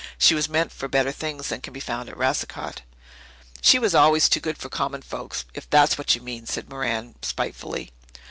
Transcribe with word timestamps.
"She 0.17 0.33
was 0.33 0.49
meant 0.49 0.71
for 0.71 0.87
better 0.87 1.11
things 1.11 1.49
than 1.49 1.61
can 1.61 1.73
be 1.73 1.79
found 1.79 2.09
at 2.09 2.17
Racicot." 2.17 2.81
"She 3.61 3.77
was 3.77 3.93
always 3.93 4.29
too 4.29 4.39
good 4.39 4.57
for 4.57 4.67
common 4.67 5.03
folks, 5.03 5.45
if 5.53 5.69
that 5.69 5.91
is 5.91 5.97
what 5.99 6.15
you 6.15 6.21
mean," 6.21 6.47
said 6.47 6.69
Merran 6.71 7.13
spitefully. 7.21 7.91